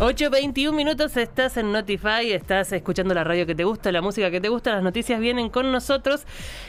8.21 0.00 0.72
minutos, 0.72 1.14
estás 1.18 1.58
en 1.58 1.72
Notify, 1.72 2.32
estás 2.32 2.72
escuchando 2.72 3.12
la 3.12 3.22
radio 3.22 3.44
que 3.44 3.54
te 3.54 3.64
gusta, 3.64 3.92
la 3.92 4.00
música 4.00 4.30
que 4.30 4.40
te 4.40 4.48
gusta, 4.48 4.72
las 4.72 4.82
noticias 4.82 5.20
vienen 5.20 5.50
con 5.50 5.70
nosotros. 5.70 6.22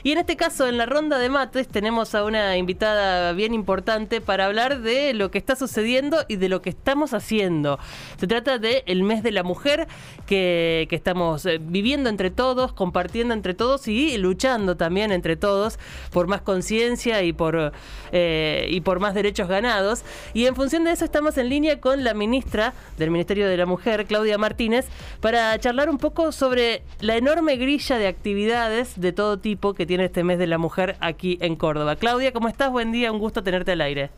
Y 0.04 0.12
en 0.12 0.18
este 0.18 0.36
caso, 0.36 0.68
en 0.68 0.78
la 0.78 0.86
ronda 0.86 1.18
de 1.18 1.29
mates, 1.29 1.70
tenemos 1.70 2.14
a 2.14 2.26
una 2.26 2.58
invitada 2.58 3.32
bien 3.32 3.54
importante 3.54 4.20
para 4.20 4.47
hablar 4.47 4.82
de 4.82 5.14
lo 5.14 5.32
que 5.32 5.38
está 5.38 5.56
sucediendo 5.56 6.26
y 6.28 6.36
de 6.36 6.50
lo 6.50 6.62
que 6.62 6.72
estamos 6.72 7.14
haciendo. 7.14 7.79
Se 8.18 8.28
trata 8.28 8.58
de 8.58 8.83
mes 9.02 9.24
de 9.24 9.32
la 9.32 9.44
mujer 9.44 9.88
que, 10.26 10.88
que 10.90 10.98
estamos 10.98 11.46
eh, 11.46 11.58
viviendo 11.62 12.10
entre 12.10 12.32
todos, 12.32 12.74
compartiendo 12.74 13.34
entre 13.34 13.54
todos 13.54 13.88
y 13.88 14.18
luchando 14.18 14.76
también 14.76 15.13
entre 15.13 15.38
todos 15.38 15.79
por 16.12 16.27
más 16.27 16.41
conciencia 16.41 17.24
y, 17.24 17.32
por 17.32 17.72
eh, 18.12 18.68
y 18.70 18.82
por 18.82 19.00
más 19.00 19.13
derechos 19.13 19.48
ganados. 19.48 20.04
Y 20.34 20.48
en 20.48 20.55
función 20.58 20.84
de 20.84 20.91
eso 20.91 21.05
estamos 21.05 21.38
en 21.38 21.48
línea 21.48 21.80
con 21.80 22.04
la 22.04 22.13
ministra 22.13 22.74
del 22.98 23.10
Ministerio 23.10 23.21
Ministerio 23.22 23.48
de 23.48 23.56
la 23.56 23.68
Mujer, 23.68 24.06
Claudia 24.08 24.40
Martínez, 24.40 24.88
para 25.20 25.56
charlar 25.60 25.92
un 25.92 26.00
poco 26.00 26.32
sobre 26.32 26.82
la 27.02 27.18
enorme 27.18 27.56
grilla 27.56 28.00
de 28.00 28.08
actividades 28.08 29.00
de 29.00 29.14
todo 29.14 29.38
tipo 29.38 29.76
que 29.76 29.86
tiene 29.86 30.06
este 30.06 30.24
mes 30.24 30.40
de 30.40 30.48
la 30.48 30.58
mujer 30.58 30.96
aquí 31.02 31.38
en 31.40 31.56
Córdoba. 31.56 31.98
Claudia, 31.98 32.34
¿cómo 32.34 32.48
estás? 32.48 32.72
Buen 32.72 32.92
día, 32.92 33.12
un 33.12 33.20
gusto 33.20 33.44
tenerte 33.44 33.74
al 33.74 33.82
aire. 33.82 34.10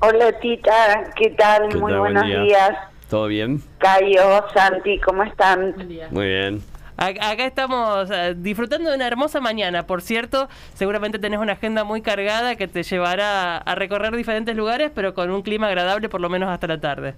Hola 0.00 0.30
Tita, 0.40 1.10
¿qué 1.16 1.30
tal? 1.30 1.74
Muy 1.78 1.94
buenos 1.94 2.22
días. 2.26 2.76
¿Todo 3.08 3.28
bien? 3.28 3.62
Cayo, 3.78 4.44
Santi, 4.52 5.00
¿cómo 5.00 5.22
están? 5.22 5.74
Muy 6.10 6.26
bien. 6.26 6.62
Acá 6.98 7.46
estamos 7.46 8.10
eh, 8.10 8.34
disfrutando 8.36 8.90
de 8.90 8.96
una 8.96 9.06
hermosa 9.06 9.40
mañana, 9.40 9.86
por 9.86 10.02
cierto, 10.02 10.50
seguramente 10.74 11.18
tenés 11.18 11.40
una 11.40 11.54
agenda 11.54 11.82
muy 11.84 12.02
cargada 12.02 12.56
que 12.56 12.68
te 12.68 12.82
llevará 12.82 13.56
a 13.56 13.74
recorrer 13.74 14.14
diferentes 14.14 14.54
lugares, 14.54 14.90
pero 14.94 15.14
con 15.14 15.30
un 15.30 15.40
clima 15.40 15.68
agradable 15.68 16.10
por 16.10 16.20
lo 16.20 16.28
menos 16.28 16.50
hasta 16.50 16.66
la 16.66 16.78
tarde. 16.78 17.14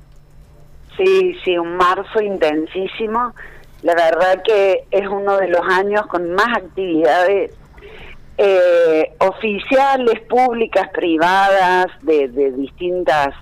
Sí, 0.99 1.37
sí, 1.45 1.57
un 1.57 1.77
marzo 1.77 2.21
intensísimo. 2.21 3.33
La 3.83 3.95
verdad 3.95 4.43
que 4.43 4.85
es 4.91 5.07
uno 5.07 5.37
de 5.37 5.49
los 5.49 5.63
años 5.71 6.05
con 6.09 6.33
más 6.33 6.57
actividades 6.57 7.53
eh, 8.37 9.13
oficiales, 9.19 10.21
públicas, 10.29 10.89
privadas, 10.93 11.87
de, 12.03 12.29
de 12.29 12.51
distintas 12.53 13.35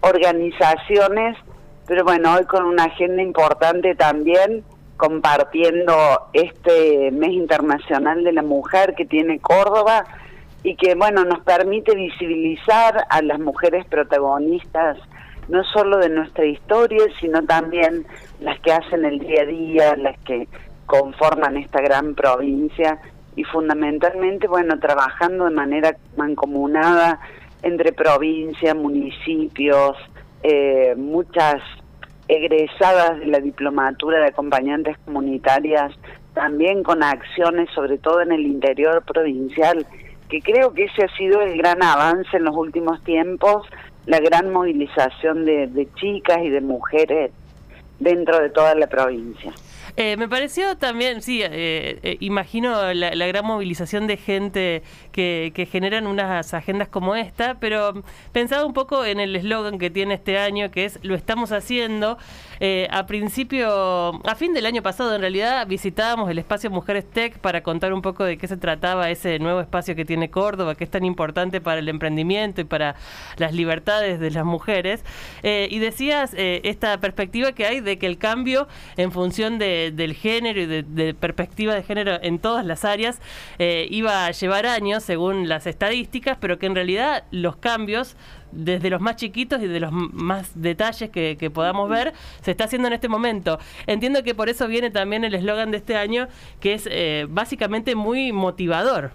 organizaciones, 0.00 1.38
pero 1.86 2.02
bueno, 2.02 2.34
hoy 2.34 2.44
con 2.46 2.64
una 2.64 2.84
agenda 2.84 3.22
importante 3.22 3.94
también, 3.94 4.64
compartiendo 4.96 5.94
este 6.32 7.10
mes 7.12 7.30
internacional 7.30 8.24
de 8.24 8.32
la 8.32 8.42
mujer 8.42 8.94
que 8.96 9.04
tiene 9.04 9.38
Córdoba 9.38 10.04
y 10.64 10.76
que 10.76 10.94
bueno, 10.94 11.24
nos 11.24 11.40
permite 11.40 11.94
visibilizar 11.94 13.06
a 13.08 13.22
las 13.22 13.38
mujeres 13.38 13.84
protagonistas 13.86 14.98
no 15.48 15.62
solo 15.64 15.98
de 15.98 16.08
nuestra 16.08 16.44
historia, 16.44 17.04
sino 17.20 17.42
también 17.44 18.06
las 18.40 18.58
que 18.60 18.72
hacen 18.72 19.04
el 19.04 19.18
día 19.18 19.42
a 19.42 19.46
día, 19.46 19.96
las 19.96 20.18
que 20.20 20.48
conforman 20.86 21.56
esta 21.56 21.80
gran 21.80 22.14
provincia 22.14 22.98
y 23.36 23.44
fundamentalmente, 23.44 24.46
bueno, 24.46 24.78
trabajando 24.78 25.44
de 25.44 25.50
manera 25.50 25.96
mancomunada 26.16 27.18
entre 27.62 27.92
provincias, 27.92 28.76
municipios, 28.76 29.96
eh, 30.42 30.94
muchas 30.96 31.62
egresadas 32.28 33.18
de 33.18 33.26
la 33.26 33.40
diplomatura 33.40 34.18
de 34.18 34.26
acompañantes 34.26 34.96
comunitarias, 35.04 35.92
también 36.34 36.82
con 36.82 37.02
acciones, 37.02 37.68
sobre 37.74 37.98
todo 37.98 38.20
en 38.20 38.32
el 38.32 38.46
interior 38.46 39.02
provincial, 39.04 39.86
que 40.28 40.40
creo 40.40 40.72
que 40.72 40.84
ese 40.84 41.04
ha 41.04 41.16
sido 41.16 41.40
el 41.40 41.56
gran 41.56 41.82
avance 41.82 42.36
en 42.36 42.44
los 42.44 42.56
últimos 42.56 43.02
tiempos, 43.04 43.66
la 44.06 44.20
gran 44.20 44.50
movilización 44.50 45.44
de, 45.44 45.88
chicas 45.96 46.38
y 46.42 46.50
de 46.50 46.60
mujeres 46.60 47.30
dentro 47.98 48.40
de 48.40 48.50
toda 48.50 48.74
la 48.74 48.86
provincia. 48.86 49.52
Eh, 49.96 50.16
me 50.16 50.28
pareció 50.28 50.76
también, 50.76 51.22
sí, 51.22 51.40
eh, 51.40 52.00
eh, 52.02 52.16
imagino 52.18 52.92
la, 52.92 53.26
gran 53.26 53.46
movilización 53.46 54.08
de 54.08 54.16
gente 54.16 54.82
que, 55.12 55.52
que, 55.54 55.66
generan 55.66 56.08
unas 56.08 56.52
agendas 56.52 56.88
como 56.88 57.14
esta, 57.14 57.60
pero 57.60 58.02
pensaba 58.32 58.66
un 58.66 58.72
poco 58.72 59.04
en 59.04 59.20
el 59.20 59.36
eslogan 59.36 59.78
que 59.78 59.90
tiene 59.90 60.14
este 60.14 60.36
año, 60.36 60.72
que 60.72 60.84
es 60.84 60.98
lo 61.02 61.14
estamos 61.14 61.52
haciendo. 61.52 62.18
a 62.90 63.06
principio, 63.06 64.20
a 64.26 64.34
fin 64.34 64.52
del 64.54 64.66
año 64.66 64.82
pasado, 64.82 65.14
en 65.14 65.20
realidad, 65.20 65.66
visitábamos 65.68 66.28
el 66.30 66.38
espacio 66.38 66.70
Mujeres 66.70 67.04
Tech 67.08 67.38
para 67.38 67.62
contar 67.62 67.92
un 67.92 68.02
poco 68.02 68.24
de 68.24 68.36
qué 68.36 68.48
se 68.48 68.56
trataba 68.56 69.10
ese 69.10 69.38
nuevo 69.38 69.60
espacio 69.60 69.94
que 69.94 70.04
tiene 70.04 70.28
Córdoba, 70.30 70.74
que 70.74 70.84
es 70.84 70.90
tan 70.90 71.04
importante 71.04 71.60
para 71.60 71.78
el 71.78 71.88
emprendimiento 71.88 72.60
y 72.60 72.64
para 72.64 72.96
las 73.36 73.52
libertades 73.52 74.18
de 74.18 74.30
las 74.30 74.44
mujeres. 74.44 75.04
y 75.42 75.78
decías 75.78 76.34
esta 76.36 76.98
perspectiva 76.98 77.52
que 77.52 77.66
hay 77.66 77.80
de 77.84 77.98
que 77.98 78.06
el 78.06 78.18
cambio 78.18 78.66
en 78.96 79.12
función 79.12 79.58
de 79.58 79.92
del 79.92 80.14
género 80.14 80.60
y 80.60 80.66
de, 80.66 81.14
perspectiva 81.14 81.74
de 81.74 81.82
género 81.82 82.18
en 82.22 82.38
todas 82.38 82.64
las 82.64 82.84
áreas 82.84 83.20
eh, 83.58 83.86
iba 83.90 84.26
a 84.26 84.30
llevar 84.30 84.66
años 84.66 85.02
según 85.02 85.48
las 85.48 85.66
estadísticas, 85.66 86.36
pero 86.40 86.58
que 86.58 86.66
en 86.66 86.74
realidad 86.74 87.24
los 87.30 87.56
cambios 87.56 88.16
desde 88.54 88.88
los 88.90 89.00
más 89.00 89.16
chiquitos 89.16 89.60
y 89.60 89.66
de 89.66 89.80
los 89.80 89.92
más 89.92 90.52
detalles 90.54 91.10
que, 91.10 91.50
podamos 91.52 91.88
ver, 91.88 92.12
se 92.40 92.52
está 92.52 92.64
haciendo 92.64 92.88
en 92.88 92.94
este 92.94 93.08
momento. 93.08 93.58
Entiendo 93.86 94.22
que 94.22 94.34
por 94.34 94.48
eso 94.48 94.68
viene 94.68 94.90
también 94.90 95.24
el 95.24 95.34
eslogan 95.34 95.70
de 95.70 95.78
este 95.78 95.96
año, 95.96 96.28
que 96.60 96.74
es 96.74 96.88
eh, 96.90 97.26
básicamente 97.28 97.94
muy 97.94 98.32
motivador. 98.32 99.10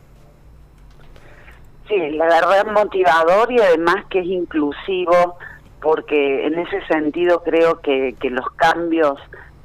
Sí, 1.88 1.96
la 2.12 2.26
verdad 2.26 2.68
motivador 2.72 3.52
y 3.52 3.60
además 3.60 4.06
que 4.10 4.20
es 4.20 4.28
inclusivo, 4.28 5.38
porque 5.82 6.46
en 6.46 6.60
ese 6.60 6.86
sentido 6.88 7.42
creo 7.44 7.80
que, 7.82 8.16
que 8.20 8.30
los 8.30 8.50
cambios 8.52 9.20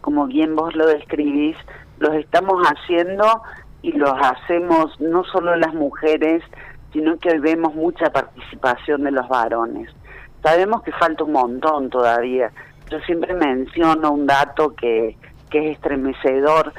como 0.04 0.26
bien 0.26 0.54
vos 0.54 0.76
lo 0.76 0.86
describís, 0.86 1.56
los 1.98 2.14
estamos 2.14 2.62
haciendo 2.66 3.24
y 3.80 3.92
los 3.92 4.12
hacemos 4.20 5.00
no 5.00 5.24
solo 5.24 5.56
las 5.56 5.72
mujeres, 5.72 6.42
sino 6.92 7.18
que 7.18 7.30
hoy 7.30 7.38
vemos 7.38 7.74
mucha 7.74 8.10
participación 8.10 9.04
de 9.04 9.12
los 9.12 9.26
varones. 9.28 9.88
Sabemos 10.42 10.82
que 10.82 10.92
falta 10.92 11.24
un 11.24 11.32
montón 11.32 11.88
todavía. 11.88 12.52
Yo 12.90 12.98
siempre 13.00 13.32
menciono 13.32 14.10
un 14.10 14.26
dato 14.26 14.74
que, 14.74 15.16
que 15.48 15.70
es 15.70 15.76
estremecedor. 15.76 16.74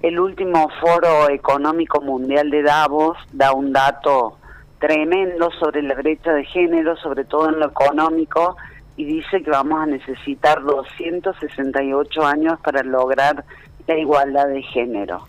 El 0.00 0.20
último 0.20 0.68
foro 0.80 1.28
económico 1.30 2.00
mundial 2.00 2.48
de 2.48 2.62
Davos 2.62 3.18
da 3.32 3.52
un 3.52 3.72
dato 3.72 4.38
tremendo 4.78 5.50
sobre 5.58 5.82
la 5.82 5.96
brecha 5.96 6.32
de 6.32 6.44
género, 6.44 6.96
sobre 6.98 7.24
todo 7.24 7.48
en 7.48 7.58
lo 7.58 7.66
económico, 7.66 8.56
y 8.98 9.04
dice 9.04 9.42
que 9.42 9.50
vamos 9.50 9.80
a 9.80 9.86
necesitar 9.86 10.62
268 10.64 12.26
años 12.26 12.58
para 12.60 12.82
lograr 12.82 13.44
la 13.86 13.96
igualdad 13.96 14.48
de 14.48 14.60
género. 14.60 15.24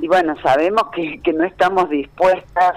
Y 0.00 0.08
bueno, 0.08 0.34
sabemos 0.42 0.90
que, 0.92 1.20
que 1.22 1.32
no 1.32 1.44
estamos 1.44 1.88
dispuestas, 1.88 2.74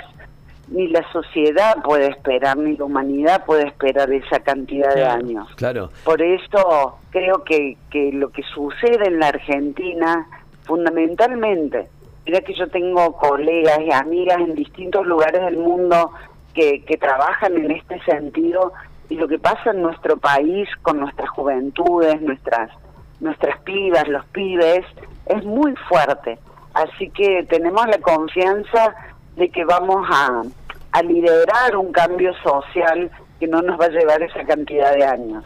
ni 0.67 0.89
la 0.89 1.03
sociedad 1.11 1.77
puede 1.83 2.09
esperar, 2.09 2.55
ni 2.55 2.77
la 2.77 2.85
humanidad 2.85 3.45
puede 3.45 3.65
esperar 3.65 4.13
esa 4.13 4.39
cantidad 4.41 4.93
de 4.93 5.05
años. 5.05 5.47
Claro. 5.55 5.89
Por 6.03 6.21
eso 6.21 6.99
creo 7.09 7.43
que, 7.43 7.75
que 7.89 8.11
lo 8.11 8.29
que 8.29 8.43
sucede 8.43 9.07
en 9.07 9.19
la 9.19 9.29
Argentina, 9.29 10.27
fundamentalmente, 10.65 11.87
mira 12.27 12.41
que 12.41 12.53
yo 12.53 12.67
tengo 12.67 13.13
colegas 13.13 13.79
y 13.81 13.91
amigas 13.91 14.37
en 14.39 14.53
distintos 14.53 15.03
lugares 15.07 15.41
del 15.41 15.57
mundo 15.57 16.11
que, 16.53 16.83
que 16.85 16.97
trabajan 16.97 17.57
en 17.57 17.71
este 17.71 17.99
sentido 18.01 18.73
y 19.09 19.15
lo 19.15 19.27
que 19.27 19.39
pasa 19.39 19.71
en 19.71 19.81
nuestro 19.81 20.17
país 20.17 20.69
con 20.81 20.99
nuestras 20.99 21.29
juventudes, 21.29 22.21
nuestras 22.21 22.71
nuestras 23.19 23.59
pibas, 23.61 24.07
los 24.07 24.25
pibes, 24.27 24.85
es 25.25 25.43
muy 25.43 25.75
fuerte. 25.89 26.37
Así 26.73 27.09
que 27.09 27.43
tenemos 27.49 27.87
la 27.87 27.97
confianza 27.97 28.93
de 29.35 29.49
que 29.49 29.65
vamos 29.65 30.07
a, 30.09 30.43
a 30.91 31.01
liderar 31.01 31.75
un 31.75 31.91
cambio 31.91 32.33
social 32.43 33.09
que 33.39 33.47
no 33.47 33.61
nos 33.61 33.79
va 33.79 33.85
a 33.85 33.89
llevar 33.89 34.21
esa 34.21 34.43
cantidad 34.45 34.93
de 34.93 35.05
años. 35.05 35.43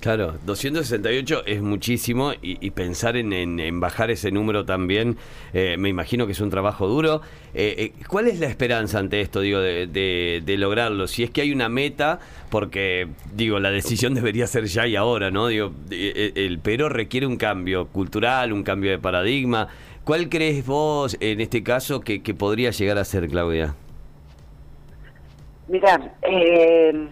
Claro, 0.00 0.34
268 0.46 1.42
es 1.46 1.60
muchísimo 1.60 2.32
y, 2.40 2.70
pensar 2.70 3.16
en, 3.16 3.80
bajar 3.80 4.12
ese 4.12 4.30
número 4.30 4.64
también, 4.64 5.16
eh, 5.52 5.76
me 5.76 5.88
imagino 5.88 6.26
que 6.26 6.32
es 6.32 6.40
un 6.40 6.50
trabajo 6.50 6.86
duro. 6.86 7.20
Eh, 7.52 7.74
eh, 7.98 8.04
¿Cuál 8.06 8.28
es 8.28 8.38
la 8.38 8.46
esperanza 8.46 9.00
ante 9.00 9.20
esto, 9.20 9.40
digo, 9.40 9.58
de, 9.58 10.56
lograrlo? 10.56 11.08
Si 11.08 11.24
es 11.24 11.30
que 11.30 11.40
hay 11.40 11.50
una 11.50 11.68
meta, 11.68 12.20
porque, 12.48 13.08
digo, 13.34 13.58
la 13.58 13.72
decisión 13.72 14.14
debería 14.14 14.46
ser 14.46 14.66
ya 14.66 14.86
y 14.86 14.94
ahora, 14.94 15.32
¿no? 15.32 15.48
Digo, 15.48 15.72
el 15.90 16.60
pero 16.62 16.88
requiere 16.88 17.26
un 17.26 17.36
cambio 17.36 17.88
cultural, 17.88 18.52
un 18.52 18.62
cambio 18.62 18.92
de 18.92 18.98
paradigma. 18.98 19.66
¿Cuál 20.04 20.28
crees 20.28 20.64
vos, 20.64 21.16
en 21.18 21.40
este 21.40 21.64
caso, 21.64 22.00
que, 22.02 22.20
podría 22.34 22.70
llegar 22.70 22.98
a 22.98 23.04
ser, 23.04 23.28
Claudia? 23.28 23.74
Mira, 25.66 26.14
eh 26.22 27.08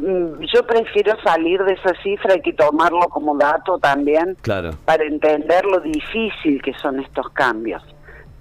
yo 0.00 0.66
prefiero 0.66 1.20
salir 1.22 1.62
de 1.64 1.74
esa 1.74 1.92
cifra 2.02 2.36
y 2.36 2.40
que 2.40 2.52
tomarlo 2.52 3.08
como 3.08 3.36
dato 3.36 3.78
también 3.78 4.36
claro. 4.42 4.70
para 4.84 5.04
entender 5.04 5.64
lo 5.64 5.80
difícil 5.80 6.62
que 6.62 6.72
son 6.74 7.00
estos 7.00 7.28
cambios. 7.30 7.82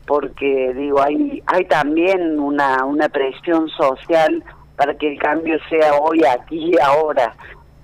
porque 0.08 0.74
digo, 0.74 1.02
hay, 1.02 1.44
hay 1.48 1.66
también 1.66 2.40
una, 2.40 2.86
una 2.86 3.10
presión 3.10 3.68
social 3.70 4.44
para 4.78 4.96
que 4.96 5.12
el 5.12 5.20
cambio 5.20 5.58
sea 5.70 5.96
hoy, 5.96 6.24
aquí 6.24 6.72
y 6.74 6.80
ahora. 6.80 7.36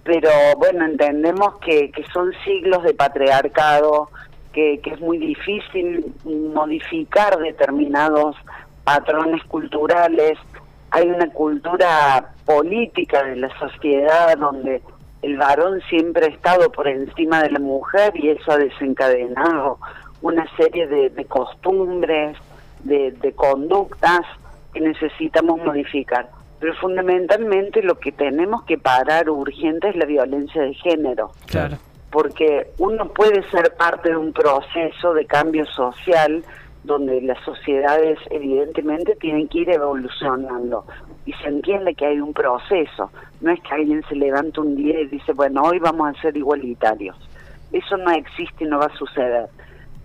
Pero 0.04 0.30
bueno, 0.58 0.86
entendemos 0.86 1.60
que, 1.60 1.92
que 1.92 2.04
son 2.14 2.31
siglos 2.46 2.84
de 2.84 2.94
patriarcado, 2.94 4.10
que, 4.54 4.80
que 4.81 4.92
es 4.92 5.02
muy 5.02 5.18
difícil 5.18 6.14
modificar 6.24 7.38
determinados 7.40 8.36
patrones 8.84 9.44
culturales. 9.46 10.38
Hay 10.95 11.10
una 11.10 11.28
cultura 11.31 12.34
política 12.45 13.24
de 13.24 13.38
la 13.38 13.50
sociedad 13.57 14.38
donde 14.38 14.80
el 15.24 15.38
varón 15.38 15.81
siempre 15.90 16.28
ha 16.28 16.30
estado 16.30 16.72
por 16.72 16.88
encima 16.88 17.42
de 17.42 17.50
la 17.50 17.57
mujer 17.57 18.13
y 18.13 18.30
eso 18.30 18.51
ha 18.51 18.57
desencadenado 18.57 19.80
una 20.22 20.45
serie 20.56 20.86
de, 20.86 21.25
costumbres, 21.25 22.38
de, 22.84 23.12
de, 23.12 23.31
conductas 23.34 24.22
que 24.72 24.81
necesitamos 24.81 25.60
modificar. 25.66 26.30
Pero 26.60 26.75
fundamentalmente 26.75 27.81
lo 27.81 27.98
que 27.98 28.12
tenemos 28.12 28.63
que 28.66 28.78
parar 28.78 29.31
urgente 29.31 29.89
es 29.89 29.96
la 29.96 30.06
violencia 30.06 30.62
de 30.62 30.75
género. 30.75 31.31
Claro. 31.48 31.78
Porque 32.12 32.68
uno 32.78 33.07
puede 33.10 33.42
ser 33.50 33.74
parte 33.75 34.10
de 34.10 34.18
un 34.18 34.31
proceso 34.31 35.16
de 35.16 35.25
cambio 35.25 35.66
social 35.66 36.44
donde 36.84 37.22
las 37.22 37.42
sociedades 37.44 38.20
evidentemente 38.30 39.16
tienen 39.16 39.48
que 39.48 39.60
ir 39.60 39.70
evolucionando 39.70 40.86
y 41.26 41.34
se 41.34 41.48
entiende 41.48 41.96
que 41.96 42.06
hay 42.06 42.20
un 42.20 42.34
proceso, 42.34 43.12
no 43.42 43.52
es 43.52 43.62
que 43.62 43.74
alguien 43.74 44.04
se 44.10 44.16
levante 44.16 44.60
un 44.60 44.76
día 44.76 45.00
y 45.00 45.08
dice, 45.08 45.34
bueno, 45.34 45.64
hoy 45.64 45.80
vamos 45.80 46.10
a 46.10 46.22
ser 46.22 46.36
igualitarios. 46.36 47.18
Eso 47.72 47.98
no 47.98 48.12
existe 48.12 48.66
y 48.66 48.68
no 48.68 48.80
va 48.80 48.88
a 48.88 48.98
suceder. 48.98 49.48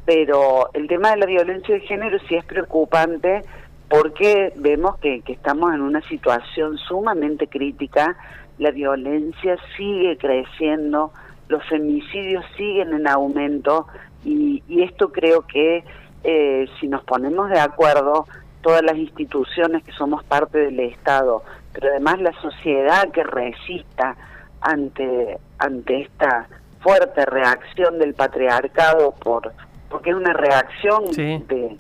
Pero 0.05 0.71
el 0.73 0.87
tema 0.87 1.11
de 1.11 1.19
la 1.19 1.27
violencia 1.27 1.75
de 1.75 1.81
género 1.81 2.19
sí 2.29 2.37
es 2.37 2.45
preocupante 2.45 3.43
porque 3.89 4.53
vemos 4.57 4.99
que, 4.99 5.21
que 5.23 5.33
estamos 5.33 5.75
en 5.75 5.81
una 5.81 6.01
situación 6.03 6.79
sumamente 6.79 7.47
crítica, 7.47 8.17
la 8.59 8.71
violencia 8.71 9.57
sigue 9.77 10.17
creciendo, 10.17 11.13
los 11.49 11.65
femicidios 11.69 12.45
siguen 12.57 12.93
en 12.93 13.09
aumento 13.09 13.87
y, 14.25 14.63
y 14.69 14.83
esto 14.83 15.11
creo 15.11 15.43
que 15.47 15.85
eh, 16.31 16.69
si 16.79 16.89
nos 16.89 17.03
ponemos 17.05 17.49
de 17.49 17.59
acuerdo, 17.59 18.27
todas 18.61 18.83
las 18.83 18.99
instituciones 18.99 19.83
que 19.83 19.93
somos 19.93 20.23
parte 20.25 20.59
del 20.59 20.79
Estado, 20.81 21.43
pero 21.73 21.89
además 21.89 22.21
la 22.21 22.33
sociedad 22.43 23.11
que 23.13 23.25
resista 23.25 24.15
ante, 24.61 25.39
ante 25.57 26.03
esta 26.03 26.47
fuerte 26.81 27.25
reacción 27.25 27.99
del 27.99 28.13
patriarcado 28.13 29.13
por 29.13 29.55
porque 29.89 30.11
es 30.11 30.17
una 30.17 30.35
reacción 30.35 31.07
de 31.13 31.79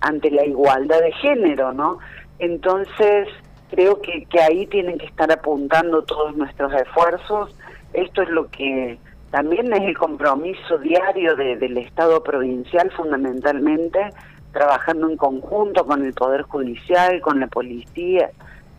ante 0.00 0.30
la 0.30 0.46
igualdad 0.46 1.00
de 1.00 1.12
género, 1.12 1.74
¿no? 1.74 1.98
Entonces, 2.38 3.28
creo 3.70 4.00
que, 4.00 4.24
que 4.24 4.40
ahí 4.40 4.66
tienen 4.68 4.96
que 4.96 5.04
estar 5.04 5.30
apuntando 5.30 6.02
todos 6.02 6.34
nuestros 6.34 6.72
esfuerzos. 6.72 7.54
Esto 7.92 8.22
es 8.22 8.30
lo 8.30 8.48
que 8.48 8.98
también 9.32 9.72
es 9.72 9.80
el 9.80 9.96
compromiso 9.96 10.76
diario 10.76 11.34
del 11.34 11.78
Estado 11.78 12.22
provincial 12.22 12.90
fundamentalmente, 12.90 14.10
trabajando 14.52 15.08
en 15.08 15.16
conjunto 15.16 15.86
con 15.86 16.04
el 16.04 16.12
Poder 16.12 16.42
Judicial, 16.42 17.18
con 17.22 17.40
la 17.40 17.46
policía 17.46 18.30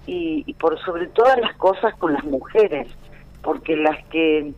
y, 0.06 0.54
por 0.60 0.80
sobre 0.82 1.08
todas 1.08 1.40
las 1.40 1.56
cosas 1.56 1.96
con 1.96 2.14
las 2.14 2.24
mujeres, 2.26 2.88
porque 3.42 3.76
las 3.76 3.98
que 4.10 4.54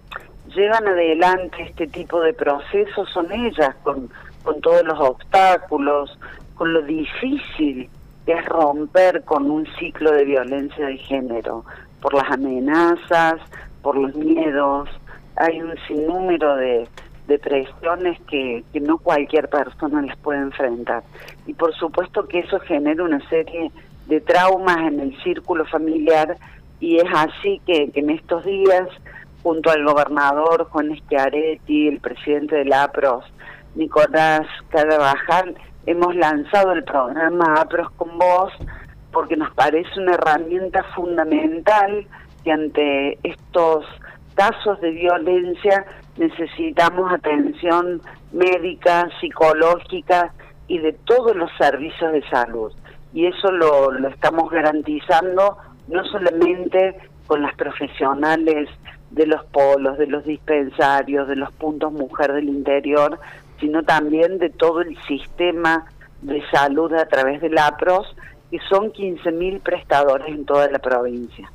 llevan 0.53 0.85
adelante 0.85 1.63
este 1.63 1.87
tipo 1.87 2.19
de 2.19 2.33
procesos 2.33 3.09
son 3.13 3.31
ellas, 3.31 3.73
con, 3.83 4.09
con 4.43 4.59
todos 4.59 4.83
los 4.83 4.99
obstáculos, 4.99 6.19
con 6.55 6.73
lo 6.73 6.81
difícil 6.81 7.89
que 8.25 8.33
es 8.33 8.45
romper 8.47 9.23
con 9.23 9.49
un 9.49 9.65
ciclo 9.79 10.11
de 10.11 10.25
violencia 10.25 10.87
de 10.87 10.97
género, 10.97 11.63
por 12.01 12.13
las 12.13 12.29
amenazas, 12.29 13.39
por 13.81 13.95
los 13.95 14.13
miedos, 14.13 14.89
hay 15.37 15.61
un 15.61 15.75
sinnúmero 15.87 16.55
de, 16.55 16.87
de 17.27 17.39
presiones 17.39 18.19
que, 18.29 18.63
que 18.71 18.79
no 18.79 18.97
cualquier 18.97 19.49
persona 19.49 20.01
les 20.01 20.15
puede 20.17 20.39
enfrentar. 20.39 21.03
Y 21.45 21.53
por 21.53 21.73
supuesto 21.75 22.27
que 22.27 22.39
eso 22.39 22.59
genera 22.61 23.03
una 23.03 23.27
serie 23.29 23.71
de 24.07 24.21
traumas 24.21 24.77
en 24.77 24.99
el 24.99 25.23
círculo 25.23 25.65
familiar 25.65 26.37
y 26.79 26.97
es 26.97 27.09
así 27.13 27.61
que, 27.65 27.89
en 27.93 28.09
estos 28.09 28.45
días, 28.45 28.87
junto 29.43 29.71
al 29.71 29.83
gobernador 29.85 30.67
Juan 30.69 30.95
Schiaretti, 30.95 31.87
el 31.87 31.99
presidente 31.99 32.57
de 32.57 32.65
la 32.65 32.83
APROS, 32.83 33.25
Nicolás 33.75 34.47
Carabajal, 34.69 35.55
hemos 35.85 36.15
lanzado 36.15 36.73
el 36.73 36.83
programa 36.83 37.55
APROS 37.61 37.91
con 37.91 38.17
Voz 38.17 38.53
porque 39.11 39.37
nos 39.37 39.53
parece 39.53 39.99
una 39.99 40.15
herramienta 40.15 40.83
fundamental 40.95 42.05
que 42.43 42.51
ante 42.51 43.17
estos 43.23 43.85
casos 44.35 44.79
de 44.81 44.91
violencia 44.91 45.85
necesitamos 46.17 47.11
atención 47.11 48.01
médica, 48.31 49.09
psicológica 49.19 50.33
y 50.67 50.79
de 50.79 50.93
todos 50.93 51.35
los 51.35 51.49
servicios 51.57 52.11
de 52.11 52.27
salud. 52.29 52.71
Y 53.13 53.25
eso 53.27 53.51
lo, 53.51 53.91
lo 53.91 54.09
estamos 54.09 54.49
garantizando 54.51 55.57
no 55.87 56.03
solamente 56.05 56.95
con 57.27 57.41
las 57.41 57.55
profesionales 57.55 58.69
de 59.11 59.25
los 59.25 59.45
polos, 59.45 59.97
de 59.97 60.07
los 60.07 60.25
dispensarios, 60.25 61.27
de 61.27 61.35
los 61.35 61.51
puntos 61.53 61.91
mujer 61.91 62.33
del 62.33 62.49
interior, 62.49 63.19
sino 63.59 63.83
también 63.83 64.37
de 64.39 64.49
todo 64.49 64.81
el 64.81 64.97
sistema 65.03 65.85
de 66.21 66.43
salud 66.49 66.93
a 66.93 67.05
través 67.07 67.41
del 67.41 67.57
APROS, 67.57 68.15
que 68.51 68.59
son 68.69 68.91
15.000 68.91 69.61
prestadores 69.61 70.27
en 70.27 70.45
toda 70.45 70.69
la 70.69 70.79
provincia. 70.79 71.49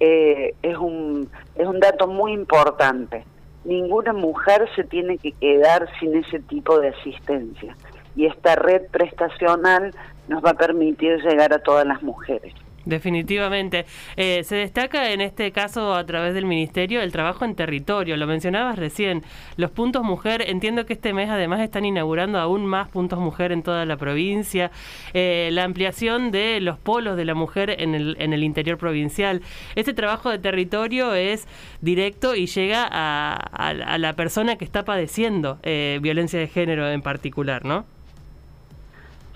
Eh, 0.00 0.54
es, 0.62 0.76
un, 0.78 1.28
es 1.56 1.66
un 1.66 1.78
dato 1.78 2.06
muy 2.06 2.32
importante. 2.32 3.24
Ninguna 3.64 4.12
mujer 4.14 4.68
se 4.74 4.84
tiene 4.84 5.18
que 5.18 5.32
quedar 5.32 5.86
sin 6.00 6.16
ese 6.16 6.40
tipo 6.40 6.80
de 6.80 6.88
asistencia 6.88 7.76
y 8.16 8.26
esta 8.26 8.56
red 8.56 8.82
prestacional 8.90 9.94
nos 10.28 10.44
va 10.44 10.50
a 10.50 10.54
permitir 10.54 11.18
llegar 11.22 11.52
a 11.52 11.58
todas 11.58 11.86
las 11.86 12.02
mujeres. 12.02 12.54
Definitivamente. 12.84 13.84
Eh, 14.16 14.42
se 14.44 14.56
destaca 14.56 15.10
en 15.10 15.20
este 15.20 15.52
caso 15.52 15.94
a 15.94 16.04
través 16.06 16.34
del 16.34 16.46
Ministerio 16.46 17.02
el 17.02 17.12
trabajo 17.12 17.44
en 17.44 17.54
territorio. 17.54 18.16
Lo 18.16 18.26
mencionabas 18.26 18.78
recién. 18.78 19.22
Los 19.56 19.70
puntos 19.70 20.02
mujer, 20.02 20.42
entiendo 20.46 20.86
que 20.86 20.94
este 20.94 21.12
mes 21.12 21.28
además 21.28 21.60
están 21.60 21.84
inaugurando 21.84 22.38
aún 22.38 22.64
más 22.64 22.88
puntos 22.88 23.18
mujer 23.18 23.52
en 23.52 23.62
toda 23.62 23.84
la 23.84 23.96
provincia. 23.96 24.70
Eh, 25.12 25.50
la 25.52 25.64
ampliación 25.64 26.30
de 26.30 26.60
los 26.60 26.78
polos 26.78 27.16
de 27.16 27.24
la 27.24 27.34
mujer 27.34 27.74
en 27.78 27.94
el, 27.94 28.16
en 28.18 28.32
el 28.32 28.42
interior 28.42 28.78
provincial. 28.78 29.42
Este 29.74 29.92
trabajo 29.92 30.30
de 30.30 30.38
territorio 30.38 31.14
es 31.14 31.46
directo 31.80 32.34
y 32.34 32.46
llega 32.46 32.88
a, 32.90 33.34
a, 33.34 33.98
la 33.98 34.14
persona 34.14 34.56
que 34.56 34.64
está 34.64 34.84
padeciendo 34.84 35.58
eh, 35.62 35.98
violencia 36.00 36.38
de 36.38 36.48
género 36.48 36.88
en 36.88 37.02
particular, 37.02 37.64
¿no? 37.64 37.84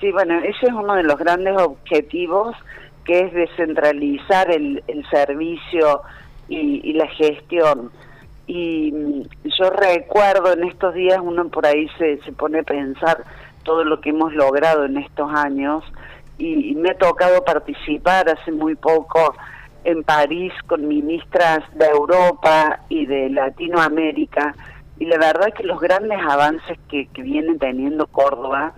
Sí, 0.00 0.10
bueno, 0.12 0.38
ese 0.40 0.66
es 0.66 0.72
uno 0.72 0.94
de 0.94 1.02
los 1.02 1.18
grandes 1.18 1.56
objetivos 1.56 2.56
que 3.04 3.20
es 3.20 3.32
descentralizar 3.32 4.50
el, 4.50 4.82
el 4.88 5.08
servicio 5.10 6.02
y, 6.48 6.92
la 6.94 7.06
gestión. 7.08 7.90
Y 8.46 8.92
mm, 8.92 9.22
yo 9.58 9.70
recuerdo 9.70 10.52
en 10.52 10.64
estos 10.64 10.94
días, 10.94 11.18
uno 11.22 11.48
por 11.48 11.66
ahí 11.66 11.88
se, 11.98 12.18
se 12.22 12.32
pone 12.32 12.60
a 12.60 12.62
pensar 12.62 13.24
todo 13.62 13.84
lo 13.84 14.00
que 14.00 14.10
hemos 14.10 14.32
logrado 14.34 14.84
en 14.84 14.98
estos 14.98 15.30
años 15.32 15.84
y, 16.38 16.74
me 16.74 16.90
ha 16.90 16.98
tocado 16.98 17.44
participar 17.44 18.28
hace 18.28 18.52
muy 18.52 18.74
poco 18.74 19.34
en 19.84 20.02
París 20.02 20.52
con 20.66 20.86
ministras 20.86 21.60
de 21.74 21.86
Europa 21.86 22.80
y 22.88 23.06
de 23.06 23.30
Latinoamérica 23.30 24.54
y 24.98 25.06
la 25.06 25.18
verdad 25.18 25.52
que 25.54 25.64
los 25.64 25.80
grandes 25.80 26.18
avances 26.28 26.78
que, 26.88 27.06
que 27.08 27.22
viene 27.22 27.56
teniendo 27.58 28.06
Córdoba 28.06 28.74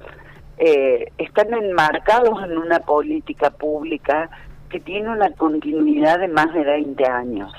eh, 0.58 1.12
están 1.18 1.52
enmarcados 1.52 2.42
en 2.44 2.56
una 2.56 2.80
política 2.80 3.50
pública 3.50 4.30
que 4.70 4.80
tiene 4.80 5.10
una 5.10 5.30
continuidad 5.32 6.18
de 6.18 6.28
más 6.28 6.52
de 6.52 6.64
20 6.64 7.04
años. 7.06 7.52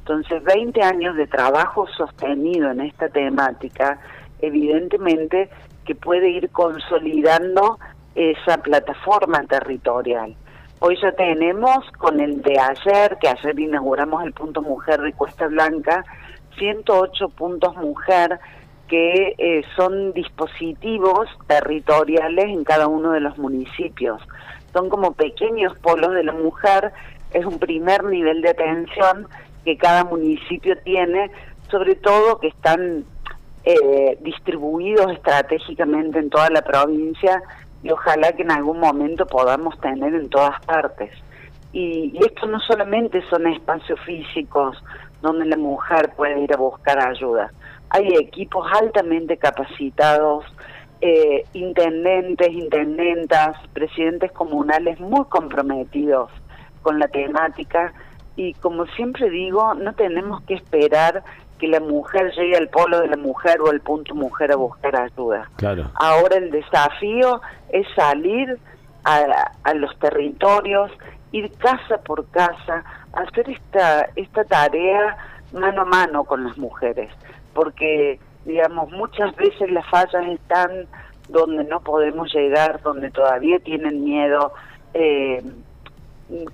Entonces, 0.00 0.42
20 0.44 0.82
años 0.82 1.16
de 1.16 1.26
trabajo 1.26 1.86
sostenido 1.96 2.70
en 2.70 2.80
esta 2.80 3.08
temática, 3.08 4.00
evidentemente 4.40 5.48
que 5.84 5.94
puede 5.94 6.30
ir 6.30 6.50
consolidando 6.50 7.78
esa 8.14 8.58
plataforma 8.58 9.44
territorial. 9.44 10.34
Hoy 10.80 10.98
ya 11.00 11.12
tenemos 11.12 11.78
con 11.98 12.20
el 12.20 12.42
de 12.42 12.58
ayer, 12.58 13.18
que 13.20 13.28
ayer 13.28 13.58
inauguramos 13.60 14.24
el 14.24 14.32
punto 14.32 14.62
mujer 14.62 15.00
de 15.00 15.12
Cuesta 15.12 15.46
Blanca, 15.46 16.04
108 16.58 17.28
puntos 17.30 17.76
mujer 17.76 18.40
que 18.90 19.36
eh, 19.38 19.62
son 19.76 20.12
dispositivos 20.12 21.28
territoriales 21.46 22.46
en 22.46 22.64
cada 22.64 22.88
uno 22.88 23.12
de 23.12 23.20
los 23.20 23.38
municipios. 23.38 24.20
Son 24.72 24.90
como 24.90 25.12
pequeños 25.12 25.78
polos 25.78 26.12
de 26.12 26.24
la 26.24 26.32
mujer, 26.32 26.92
es 27.32 27.46
un 27.46 27.60
primer 27.60 28.02
nivel 28.04 28.42
de 28.42 28.50
atención 28.50 29.28
que 29.64 29.76
cada 29.76 30.02
municipio 30.04 30.76
tiene, 30.78 31.30
sobre 31.70 31.94
todo 31.94 32.40
que 32.40 32.48
están 32.48 33.04
eh, 33.64 34.18
distribuidos 34.22 35.12
estratégicamente 35.12 36.18
en 36.18 36.28
toda 36.28 36.50
la 36.50 36.62
provincia 36.62 37.40
y 37.84 37.90
ojalá 37.90 38.32
que 38.32 38.42
en 38.42 38.50
algún 38.50 38.80
momento 38.80 39.24
podamos 39.24 39.78
tener 39.80 40.14
en 40.14 40.28
todas 40.28 40.60
partes. 40.66 41.12
Y, 41.72 42.12
y 42.12 42.18
esto 42.26 42.46
no 42.46 42.58
solamente 42.58 43.22
son 43.30 43.46
espacios 43.46 44.00
físicos 44.00 44.76
donde 45.22 45.44
la 45.44 45.56
mujer 45.56 46.10
puede 46.16 46.40
ir 46.40 46.52
a 46.52 46.56
buscar 46.56 46.98
ayuda, 46.98 47.52
hay 47.90 48.14
equipos 48.14 48.66
altamente 48.80 49.36
capacitados, 49.36 50.44
eh, 51.00 51.44
intendentes, 51.54 52.50
intendentas, 52.52 53.56
presidentes 53.72 54.32
comunales 54.32 55.00
muy 55.00 55.24
comprometidos 55.26 56.30
con 56.82 56.98
la 56.98 57.08
temática 57.08 57.92
y 58.36 58.54
como 58.54 58.86
siempre 58.86 59.28
digo, 59.28 59.74
no 59.74 59.92
tenemos 59.94 60.42
que 60.42 60.54
esperar 60.54 61.22
que 61.58 61.68
la 61.68 61.80
mujer 61.80 62.32
llegue 62.32 62.56
al 62.56 62.68
polo 62.68 63.00
de 63.00 63.08
la 63.08 63.16
mujer 63.16 63.60
o 63.60 63.70
al 63.70 63.80
punto 63.80 64.14
mujer 64.14 64.52
a 64.52 64.56
buscar 64.56 64.96
ayuda. 64.96 65.50
Claro. 65.56 65.90
Ahora 65.94 66.36
el 66.36 66.50
desafío 66.50 67.42
es 67.70 67.86
salir 67.94 68.58
a, 69.04 69.52
a 69.64 69.74
los 69.74 69.98
territorios, 69.98 70.90
ir 71.32 71.50
casa 71.58 71.98
por 71.98 72.26
casa, 72.30 72.84
hacer 73.12 73.50
esta, 73.50 74.08
esta 74.16 74.44
tarea 74.44 75.16
mano 75.52 75.82
a 75.82 75.84
mano 75.84 76.24
con 76.24 76.44
las 76.44 76.56
mujeres, 76.56 77.10
porque 77.54 78.18
digamos 78.44 78.90
muchas 78.92 79.34
veces 79.36 79.70
las 79.70 79.86
fallas 79.88 80.26
están 80.28 80.86
donde 81.28 81.64
no 81.64 81.80
podemos 81.80 82.32
llegar, 82.34 82.80
donde 82.82 83.10
todavía 83.10 83.58
tienen 83.60 84.04
miedo, 84.04 84.52
eh, 84.94 85.42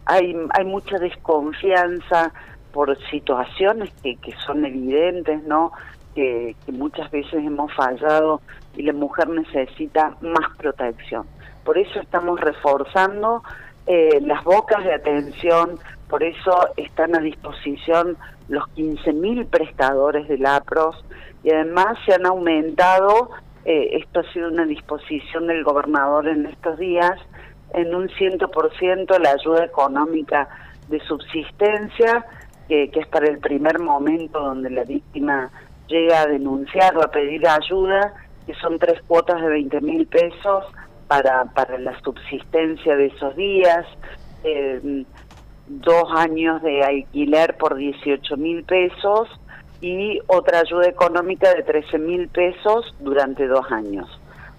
hay, 0.05 0.37
hay 0.51 0.65
mucha 0.65 0.99
desconfianza 0.99 2.33
por 2.73 2.97
situaciones 3.11 3.91
que, 4.03 4.17
que 4.17 4.33
son 4.45 4.65
evidentes, 4.65 5.43
¿no? 5.45 5.73
Que, 6.15 6.57
que 6.65 6.73
muchas 6.73 7.11
veces 7.11 7.35
hemos 7.35 7.73
fallado 7.75 8.41
y 8.77 8.83
la 8.83 8.93
mujer 8.93 9.29
necesita 9.29 10.17
más 10.21 10.57
protección. 10.57 11.27
Por 11.65 11.79
eso 11.79 12.01
estamos 12.01 12.41
reforzando 12.41 13.43
eh, 13.87 14.21
las 14.23 14.43
bocas 14.45 14.85
de 14.85 14.95
atención, 14.95 15.79
por 16.09 16.23
eso 16.23 16.69
están 16.77 17.15
a 17.17 17.21
disposición 17.21 18.17
los 18.49 18.65
15.000 18.77 19.47
prestadores 19.49 20.29
del 20.29 20.47
APROS 20.47 21.05
y 21.43 21.51
además 21.51 21.99
se 22.05 22.15
han 22.15 22.27
aumentado, 22.27 23.31
eh, 23.65 23.99
esto 24.03 24.21
ha 24.21 24.33
sido 24.33 24.49
una 24.49 24.65
disposición 24.65 25.47
del 25.47 25.65
gobernador 25.65 26.29
en 26.29 26.47
estos 26.47 26.79
días, 26.79 27.21
en 27.75 27.95
un 27.95 28.09
100% 28.09 29.19
la 29.19 29.31
ayuda 29.31 29.65
económica 29.65 30.49
de 30.89 31.01
subsistencia, 31.01 32.25
que, 32.69 32.91
es 32.93 33.07
para 33.09 33.29
el 33.29 33.39
primer 33.39 33.79
momento 33.79 34.41
donde 34.41 34.71
la 34.71 34.85
víctima 34.85 35.51
llega 35.87 36.23
a 36.23 36.27
denunciar 36.27 36.97
o 36.97 37.03
a 37.03 37.11
pedir 37.11 37.47
ayuda, 37.47 38.15
que 38.47 38.55
son 38.55 38.79
tres 38.79 39.01
cuotas 39.07 39.41
de 39.41 39.49
20 39.49 39.81
mil 39.83 40.07
pesos 40.07 40.65
para, 41.07 41.45
para 41.47 41.79
la 41.79 41.99
subsistencia 42.01 42.97
de 42.97 43.07
esos 43.07 43.37
días, 43.37 43.87
eh, 44.43 45.05
dos 45.69 46.05
años 46.15 46.63
de 46.63 46.83
alquiler 46.83 47.57
por 47.57 47.77
18 47.77 48.37
mil 48.37 48.65
pesos 48.65 49.29
y 49.81 50.21
otra 50.27 50.61
ayuda 50.61 50.89
económica 50.89 51.53
de 51.55 51.63
13 51.63 51.99
mil 51.99 52.29
pesos 52.29 52.95
durante 53.01 53.47
dos 53.47 53.71
años. 53.71 54.09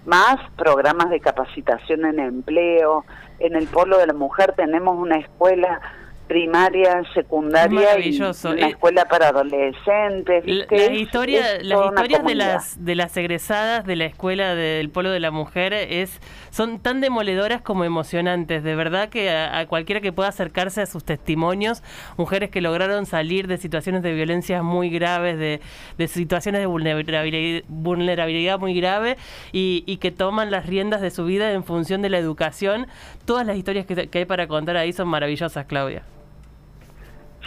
Más 0.06 0.36
programas 0.56 1.10
de 1.10 1.20
capacitación 1.20 2.04
en 2.06 2.20
empleo. 2.20 3.04
En 3.38 3.56
el 3.56 3.66
Polo 3.66 3.98
de 3.98 4.06
la 4.06 4.14
Mujer 4.14 4.54
tenemos 4.56 4.96
una 4.96 5.16
escuela 5.16 5.80
primaria, 6.28 7.02
secundaria 7.14 7.98
y 7.98 8.16
una 8.20 8.30
eh, 8.30 8.68
escuela 8.68 9.06
para 9.06 9.28
adolescentes. 9.28 10.44
Las 10.46 10.90
historias, 10.92 11.64
las 11.64 11.86
historias 11.86 12.24
de 12.24 12.34
las 12.34 12.84
de 12.84 12.94
las 12.94 13.16
egresadas 13.16 13.84
de 13.86 13.96
la 13.96 14.04
escuela 14.04 14.54
del 14.54 14.90
Polo 14.90 15.10
de 15.10 15.20
la 15.20 15.30
Mujer 15.30 15.72
es 15.72 16.20
son 16.50 16.78
tan 16.80 17.00
demoledoras 17.00 17.62
como 17.62 17.84
emocionantes. 17.84 18.62
De 18.62 18.74
verdad 18.74 19.08
que 19.08 19.30
a, 19.30 19.66
cualquiera 19.66 20.00
que 20.00 20.12
pueda 20.12 20.28
acercarse 20.28 20.82
a 20.82 20.86
sus 20.86 21.04
testimonios, 21.04 21.82
mujeres 22.16 22.50
que 22.50 22.60
lograron 22.60 23.06
salir 23.06 23.46
de 23.46 23.56
situaciones 23.56 24.02
de 24.02 24.12
violencia 24.12 24.62
muy 24.62 24.90
graves, 24.90 25.38
de, 25.38 25.60
de 25.96 26.08
situaciones 26.08 26.60
de 26.60 26.66
vulnerabilidad, 26.66 27.64
vulnerabilidad 27.68 28.58
muy 28.58 28.74
grave 28.74 29.16
y, 29.52 29.84
y, 29.86 29.96
que 29.96 30.10
toman 30.10 30.50
las 30.50 30.66
riendas 30.66 31.00
de 31.00 31.10
su 31.10 31.24
vida 31.24 31.52
en 31.52 31.64
función 31.64 32.02
de 32.02 32.10
la 32.10 32.18
educación. 32.18 32.86
Todas 33.24 33.46
las 33.46 33.56
historias 33.56 33.86
que, 33.86 34.08
que 34.08 34.18
hay 34.18 34.24
para 34.24 34.46
contar 34.46 34.76
ahí 34.76 34.92
son 34.92 35.08
maravillosas, 35.08 35.66
Claudia. 35.66 36.02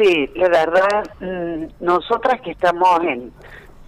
Sí, 0.01 0.27
la 0.34 0.50
verdad, 0.50 1.03
mm, 1.20 1.84
nosotras 1.86 2.41
que 2.41 2.51
estamos 2.51 3.01
en, 3.01 3.31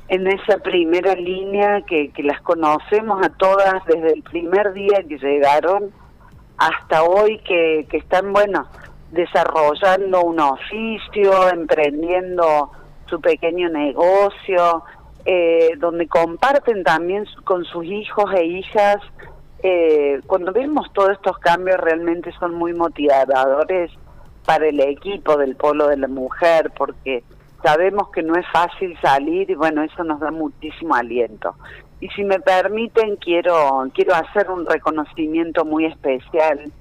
en 0.10 0.28
esa 0.28 0.60
primera 0.60 1.16
línea, 1.16 1.82
que, 1.82 2.12
las 2.18 2.40
conocemos 2.42 3.26
a 3.26 3.30
todas 3.30 3.84
desde 3.88 4.14
el 4.14 4.22
primer 4.22 4.74
día 4.74 5.02
que 5.10 5.18
llegaron 5.18 5.90
hasta 6.58 7.04
hoy, 7.04 7.40
que, 7.40 7.88
que 7.90 7.98
están, 7.98 8.32
bueno, 8.32 8.68
desarrollando 9.12 10.22
un 10.22 10.40
oficio, 10.40 11.50
emprendiendo 11.50 12.70
su 13.08 13.20
pequeño 13.20 13.70
negocio, 13.70 14.84
eh, 15.26 15.72
donde 15.78 16.08
comparten 16.08 16.84
también 16.84 17.26
con 17.44 17.66
sus 17.66 17.86
hijos 17.86 18.26
e 18.36 18.46
hijas. 18.46 18.98
Eh, 19.64 20.22
cuando 20.28 20.52
vemos 20.52 20.94
todos 20.94 21.14
estos 21.14 21.40
cambios 21.40 21.78
realmente 21.80 22.32
son 22.34 22.54
muy 22.54 22.74
motivadores 22.74 23.90
para 24.46 24.68
el 24.68 24.80
equipo 24.80 25.38
del 25.38 25.56
Polo 25.56 25.88
de 25.88 25.98
la 25.98 26.08
Mujer, 26.08 26.72
porque 26.78 27.24
sabemos 27.64 28.10
que 28.10 28.22
no 28.22 28.36
es 28.36 28.46
fácil 28.52 28.98
salir 29.02 29.50
y 29.50 29.56
bueno, 29.56 29.84
eso 29.84 30.04
nos 30.04 30.20
da 30.20 30.32
muchísimo 30.32 30.96
aliento. 30.96 31.56
Y 32.02 32.10
si 32.10 32.24
me 32.24 32.40
permiten, 32.40 33.16
quiero, 33.16 33.90
quiero 33.94 34.14
hacer 34.14 34.50
un 34.50 34.66
reconocimiento 34.66 35.64
muy 35.64 35.86
especial 35.86 36.72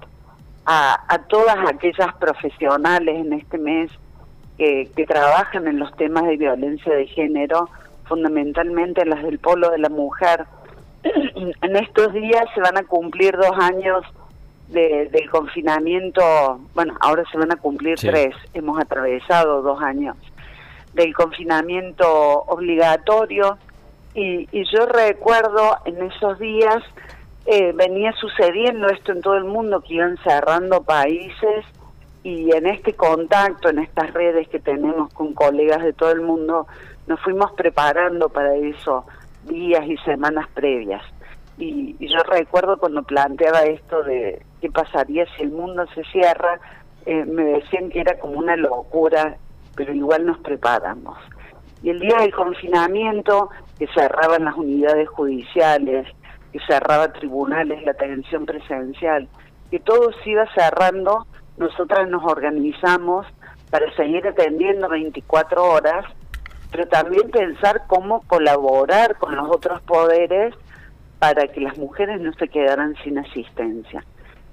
a, 0.66 1.00
a 1.08 1.18
todas 1.28 1.56
aquellas 1.68 2.12
profesionales 2.16 3.24
en 3.24 3.32
este 3.32 3.58
mes 3.58 3.90
que, 4.58 4.90
que 4.96 5.06
trabajan 5.06 5.68
en 5.68 5.78
los 5.78 5.94
temas 5.96 6.24
de 6.24 6.36
violencia 6.36 6.92
de 6.92 7.06
género, 7.06 7.68
fundamentalmente 8.06 9.04
las 9.04 9.22
del 9.22 9.38
Polo 9.38 9.70
de 9.70 9.78
la 9.78 9.88
Mujer. 9.88 10.46
en 11.04 11.76
estos 11.76 12.12
días 12.12 12.44
se 12.54 12.60
van 12.60 12.76
a 12.76 12.84
cumplir 12.84 13.36
dos 13.36 13.56
años 13.60 14.04
del 14.72 15.30
confinamiento, 15.30 16.22
bueno, 16.74 16.94
ahora 17.00 17.24
se 17.30 17.38
van 17.38 17.52
a 17.52 17.56
cumplir 17.56 17.96
tres, 17.98 18.34
hemos 18.54 18.80
atravesado 18.80 19.62
dos 19.62 19.80
años 19.82 20.16
del 20.94 21.14
confinamiento 21.14 22.06
obligatorio 22.08 23.58
y, 24.14 24.48
y 24.52 24.64
yo 24.70 24.86
recuerdo 24.86 25.78
en 25.84 26.02
esos 26.02 26.38
días 26.38 26.82
eh, 27.44 27.72
venía 27.74 28.12
sucediendo 28.12 28.86
esto 28.88 29.12
en 29.12 29.20
todo 29.20 29.36
el 29.36 29.44
mundo, 29.44 29.80
que 29.80 29.94
iban 29.94 30.16
cerrando 30.18 30.82
países 30.82 31.64
y 32.22 32.54
en 32.54 32.66
este 32.66 32.94
contacto, 32.94 33.68
en 33.68 33.80
estas 33.80 34.12
redes 34.12 34.48
que 34.48 34.60
tenemos 34.60 35.12
con 35.12 35.34
colegas 35.34 35.82
de 35.82 35.92
todo 35.92 36.12
el 36.12 36.20
mundo, 36.20 36.68
nos 37.08 37.20
fuimos 37.20 37.50
preparando 37.52 38.28
para 38.28 38.54
eso 38.54 39.04
días 39.44 39.84
y 39.88 39.96
semanas 39.98 40.46
previas. 40.54 41.02
Y, 41.58 41.96
y, 41.98 42.08
yo 42.08 42.22
recuerdo 42.22 42.78
cuando 42.78 43.02
planteaba 43.02 43.62
esto 43.62 44.02
de 44.04 44.40
qué 44.62 44.70
pasaría 44.70 45.26
si 45.36 45.42
el 45.42 45.50
mundo 45.50 45.84
se 45.92 46.04
cierra, 46.04 46.60
eh, 47.04 47.24
me 47.24 47.42
decían 47.42 47.90
que 47.90 48.00
era 48.00 48.16
como 48.20 48.38
una 48.38 48.56
locura, 48.56 49.36
pero 49.74 49.92
igual 49.92 50.24
nos 50.24 50.38
preparamos. 50.38 51.18
Y 51.82 51.90
el 51.90 51.98
día 51.98 52.16
del 52.18 52.32
confinamiento, 52.32 53.50
que 53.76 53.88
cerraban 53.88 54.44
las 54.44 54.56
unidades 54.56 55.08
judiciales, 55.08 56.06
que 56.52 56.60
cerraba 56.60 57.12
tribunales, 57.12 57.82
la 57.84 57.90
atención 57.90 58.46
presencial, 58.46 59.28
que 59.68 59.80
todo 59.80 60.12
se 60.22 60.30
iba 60.30 60.46
cerrando, 60.54 61.26
nosotras 61.56 62.08
nos 62.08 62.22
organizamos 62.24 63.26
para 63.68 63.92
seguir 63.96 64.24
atendiendo 64.28 64.88
24 64.88 65.64
horas, 65.64 66.04
pero 66.70 66.86
también 66.86 67.30
pensar 67.32 67.82
cómo 67.88 68.20
colaborar 68.28 69.16
con 69.18 69.34
los 69.34 69.50
otros 69.50 69.82
poderes 69.82 70.54
para 71.18 71.48
que 71.48 71.60
las 71.60 71.76
mujeres 71.78 72.20
no 72.20 72.32
se 72.34 72.46
quedaran 72.46 72.94
sin 73.02 73.18
asistencia. 73.18 74.04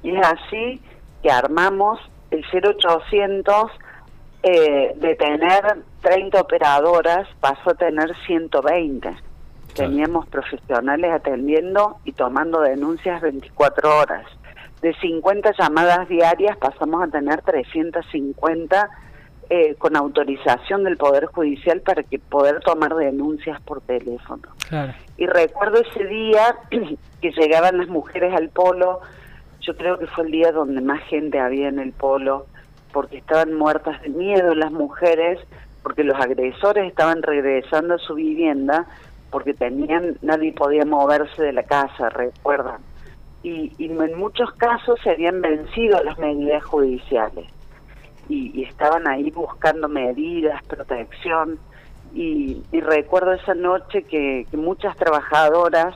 Y 0.03 0.15
es 0.15 0.25
así 0.25 0.81
que 1.21 1.31
armamos 1.31 1.99
el 2.31 2.43
0800 2.51 3.71
eh, 4.41 4.93
de 4.95 5.15
tener 5.15 5.83
30 6.01 6.39
operadoras, 6.39 7.27
pasó 7.39 7.71
a 7.71 7.75
tener 7.75 8.15
120. 8.25 9.15
Teníamos 9.73 10.27
profesionales 10.27 11.11
atendiendo 11.11 11.97
y 12.05 12.13
tomando 12.13 12.61
denuncias 12.61 13.21
24 13.21 13.97
horas. 13.97 14.25
De 14.81 14.93
50 14.95 15.53
llamadas 15.59 16.07
diarias 16.07 16.57
pasamos 16.57 17.03
a 17.03 17.07
tener 17.07 17.41
350 17.41 18.89
eh, 19.49 19.75
con 19.75 19.95
autorización 19.95 20.83
del 20.83 20.95
Poder 20.95 21.25
Judicial 21.25 21.81
para 21.81 22.03
que 22.03 22.19
poder 22.19 22.59
tomar 22.61 22.95
denuncias 22.95 23.59
por 23.61 23.81
teléfono. 23.81 24.43
Y 25.17 25.25
recuerdo 25.25 25.81
ese 25.81 26.05
día 26.05 26.55
que 27.21 27.31
llegaban 27.31 27.77
las 27.77 27.87
mujeres 27.87 28.33
al 28.33 28.49
polo, 28.49 29.01
yo 29.61 29.75
creo 29.75 29.97
que 29.97 30.07
fue 30.07 30.25
el 30.25 30.31
día 30.31 30.51
donde 30.51 30.81
más 30.81 31.01
gente 31.03 31.39
había 31.39 31.67
en 31.67 31.79
el 31.79 31.91
polo, 31.91 32.45
porque 32.91 33.17
estaban 33.17 33.53
muertas 33.53 34.01
de 34.01 34.09
miedo 34.09 34.55
las 34.55 34.71
mujeres, 34.71 35.39
porque 35.83 36.03
los 36.03 36.19
agresores 36.19 36.87
estaban 36.87 37.21
regresando 37.21 37.95
a 37.95 37.99
su 37.99 38.15
vivienda, 38.15 38.87
porque 39.31 39.53
tenían, 39.53 40.17
nadie 40.21 40.53
podía 40.53 40.85
moverse 40.85 41.41
de 41.41 41.53
la 41.53 41.63
casa, 41.63 42.09
recuerdan. 42.09 42.81
y, 43.43 43.71
en 43.79 44.17
muchos 44.17 44.51
casos 44.53 44.99
se 45.03 45.11
habían 45.11 45.41
vencido 45.41 46.03
las 46.03 46.17
medidas 46.17 46.63
judiciales 46.65 47.45
y, 48.29 48.63
estaban 48.63 49.07
ahí 49.07 49.31
buscando 49.31 49.89
medidas, 49.89 50.63
protección. 50.65 51.59
Y, 52.13 52.61
recuerdo 52.71 53.33
esa 53.33 53.55
noche 53.55 54.03
que, 54.03 54.45
muchas 54.53 54.95
trabajadoras, 54.95 55.95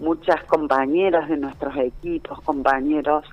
muchas 0.00 0.42
compañeras 0.44 1.28
de 1.28 1.36
nuestros 1.36 1.76
equipos, 1.76 2.40
compañeros, 2.42 3.24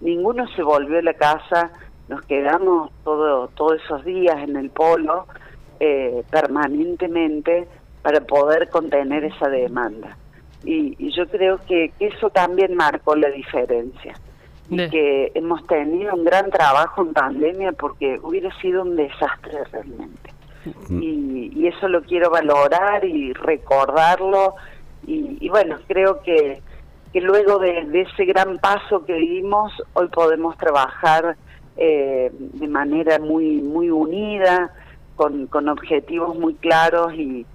ninguno 0.00 0.46
se 0.48 0.62
volvió 0.62 0.98
a 0.98 1.02
la 1.02 1.14
casa, 1.14 1.70
nos 2.08 2.22
quedamos 2.22 2.90
todo, 3.04 3.48
todos 3.48 3.80
esos 3.84 4.04
días 4.04 4.36
en 4.42 4.56
el 4.56 4.70
polo 4.70 5.26
eh, 5.80 6.24
permanentemente 6.30 7.68
para 8.02 8.20
poder 8.20 8.68
contener 8.68 9.24
esa 9.24 9.48
demanda. 9.48 10.16
Y, 10.64 11.12
yo 11.12 11.28
creo 11.28 11.60
que, 11.66 11.92
eso 12.00 12.30
también 12.30 12.74
marcó 12.74 13.14
la 13.14 13.28
diferencia. 13.30 14.14
Y 14.70 14.88
que 14.90 15.32
hemos 15.34 15.66
tenido 15.66 16.14
un 16.14 16.24
gran 16.24 16.50
trabajo 16.50 17.00
en 17.00 17.14
pandemia 17.14 17.72
porque 17.72 18.18
hubiera 18.22 18.54
sido 18.60 18.82
un 18.82 18.96
desastre 18.96 19.64
realmente. 19.72 20.30
Mm. 20.88 21.02
Y, 21.02 21.66
eso 21.68 21.88
lo 21.88 22.02
quiero 22.02 22.30
valorar 22.30 23.04
y 23.04 23.32
recordarlo. 23.32 24.54
Y, 25.10 25.48
bueno, 25.48 25.78
creo 25.86 26.20
que, 26.22 26.60
que 27.12 27.20
luego 27.20 27.58
de, 27.58 27.88
ese 28.02 28.26
gran 28.26 28.58
paso 28.58 29.04
que 29.06 29.14
dimos, 29.14 29.72
hoy 29.94 30.08
podemos 30.08 30.56
trabajar 30.58 31.36
eh, 31.78 32.30
de 32.30 32.68
manera 32.68 33.18
muy, 33.18 33.62
muy 33.62 33.88
unida, 33.90 34.70
con, 35.16 35.46
con 35.46 35.68
objetivos 35.68 36.38
muy 36.38 36.54
claros 36.54 37.14
y, 37.14 37.46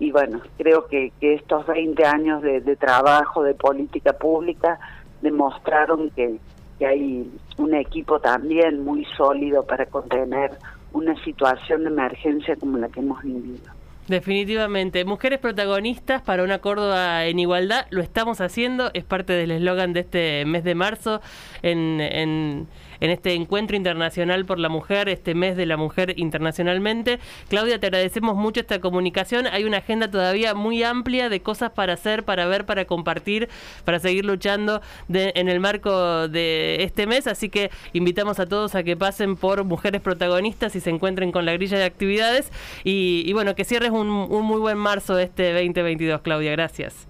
y 0.00 0.10
bueno, 0.10 0.40
creo 0.56 0.86
que, 0.86 1.12
que 1.20 1.34
estos 1.34 1.66
20 1.66 2.04
años 2.06 2.42
de, 2.42 2.76
trabajo, 2.76 3.42
de 3.42 3.54
política 3.54 4.14
pública, 4.14 4.80
demostraron 5.20 6.10
que, 6.10 6.38
que 6.78 6.86
hay 6.86 7.30
un 7.58 7.74
equipo 7.74 8.18
también 8.18 8.82
muy 8.82 9.04
sólido 9.16 9.66
para 9.66 9.84
contener 9.86 10.52
una 10.92 11.14
situación 11.22 11.82
de 11.82 11.90
emergencia 11.90 12.56
como 12.56 12.78
la 12.78 12.88
que 12.88 13.00
hemos 13.00 13.22
vivido. 13.22 13.79
Definitivamente. 14.10 15.04
Mujeres 15.04 15.38
protagonistas 15.38 16.20
para 16.20 16.42
una 16.42 16.58
Córdoba 16.58 17.26
en 17.26 17.38
igualdad. 17.38 17.86
Lo 17.90 18.02
estamos 18.02 18.40
haciendo. 18.40 18.90
Es 18.92 19.04
parte 19.04 19.34
del 19.34 19.52
eslogan 19.52 19.92
de 19.92 20.00
este 20.00 20.44
mes 20.46 20.64
de 20.64 20.74
marzo 20.74 21.20
en, 21.62 22.00
en, 22.00 22.66
en, 23.00 23.10
este 23.10 23.34
encuentro 23.34 23.76
internacional 23.76 24.44
por 24.44 24.58
la 24.58 24.68
mujer, 24.68 25.08
este 25.08 25.34
mes 25.34 25.56
de 25.56 25.66
la 25.66 25.76
mujer 25.76 26.14
internacionalmente. 26.16 27.18
Claudia, 27.48 27.78
te 27.78 27.86
agradecemos 27.86 28.36
mucho 28.36 28.60
esta 28.60 28.80
comunicación. 28.80 29.46
Hay 29.46 29.64
una 29.64 29.78
agenda 29.78 30.10
todavía 30.10 30.54
muy 30.54 30.82
amplia 30.82 31.28
de 31.28 31.40
cosas 31.40 31.70
para 31.70 31.94
hacer, 31.94 32.24
para 32.24 32.46
ver, 32.46 32.66
para 32.66 32.84
compartir, 32.84 33.48
para 33.84 33.98
seguir 34.00 34.24
luchando 34.24 34.82
en 35.08 35.48
el 35.48 35.60
marco 35.60 36.28
de 36.28 36.82
este 36.82 37.06
mes. 37.06 37.26
Así 37.26 37.48
que 37.48 37.70
invitamos 37.92 38.38
a 38.38 38.46
todos 38.46 38.74
a 38.74 38.82
que 38.82 38.96
pasen 38.96 39.36
por 39.36 39.64
Mujeres 39.64 40.00
Protagonistas 40.00 40.76
y 40.76 40.80
se 40.80 40.90
encuentren 40.90 41.32
con 41.32 41.46
la 41.46 41.52
grilla 41.52 41.78
de 41.78 41.84
actividades. 41.84 42.52
Y, 42.84 43.22
y 43.26 43.32
bueno, 43.32 43.54
que 43.54 43.64
cierres 43.64 43.90
un 43.90 44.10
un, 44.10 44.44
muy 44.44 44.60
buen 44.60 44.78
marzo 44.78 45.14
de 45.14 45.24
este 45.24 45.52
2022, 45.52 46.20
Claudia. 46.22 46.52
Gracias. 46.52 47.09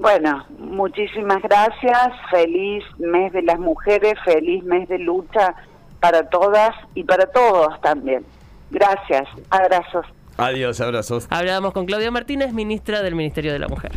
Bueno, 0.00 0.46
muchísimas 0.58 1.42
gracias. 1.42 2.08
Feliz 2.30 2.82
mes 2.98 3.32
de 3.34 3.42
las 3.42 3.58
mujeres, 3.58 4.14
feliz 4.24 4.64
mes 4.64 4.88
de 4.88 4.98
lucha 4.98 5.54
para 6.00 6.26
todas 6.30 6.70
y 6.94 7.04
para 7.04 7.26
todos 7.26 7.78
también. 7.82 8.24
Gracias. 8.70 9.28
Abrazos. 9.50 10.06
Adiós, 10.38 10.80
abrazos. 10.80 11.26
Hablábamos 11.28 11.74
con 11.74 11.84
Claudia 11.84 12.10
Martínez, 12.10 12.54
ministra 12.54 13.02
del 13.02 13.14
Ministerio 13.14 13.52
de 13.52 13.58
la 13.58 13.68
Mujer. 13.68 13.92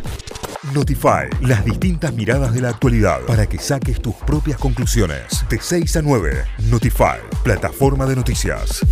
Notify, 0.74 1.30
las 1.40 1.64
distintas 1.64 2.12
miradas 2.12 2.52
de 2.52 2.60
la 2.60 2.68
actualidad 2.68 3.20
para 3.26 3.46
que 3.46 3.58
saques 3.58 4.02
tus 4.02 4.14
propias 4.14 4.58
conclusiones. 4.58 5.46
De 5.48 5.58
6 5.58 5.96
a 5.96 6.02
9, 6.02 6.44
Notify, 6.70 7.18
plataforma 7.42 8.04
de 8.04 8.16
noticias. 8.16 8.82